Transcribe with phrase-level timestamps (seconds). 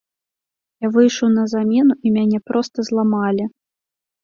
[0.85, 3.49] Я выйшаў на замену, і мяне проста зламалі.